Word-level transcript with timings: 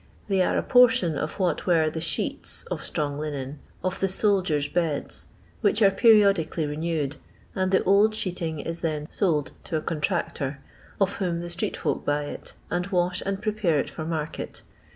They 0.27 0.41
are 0.41 0.57
a 0.57 0.63
portion 0.63 1.15
of 1.15 1.37
what 1.37 1.67
were 1.67 1.87
the 1.87 2.01
sheets 2.01 2.63
(of 2.71 2.83
strong 2.83 3.19
linen) 3.19 3.59
of 3.83 3.99
the 3.99 4.07
soldiers' 4.07 4.67
beds, 4.67 5.27
which 5.61 5.83
are 5.83 5.91
periodically 5.91 6.65
renewed, 6.65 7.17
nnd 7.55 7.69
the 7.69 7.83
old 7.83 8.15
sheet 8.15 8.41
ing 8.41 8.59
is 8.61 8.81
then 8.81 9.05
sold 9.11 9.51
to 9.65 9.77
a 9.77 9.81
contractor, 9.81 10.59
of 10.99 11.17
whom 11.17 11.39
the 11.41 11.51
street 11.51 11.77
folk 11.77 12.03
buy 12.03 12.23
it, 12.23 12.55
and 12.71 12.87
wash 12.87 13.21
and 13.27 13.43
prepare 13.43 13.77
it 13.77 13.91
for 13.91 14.03
u'arket. 14.03 14.63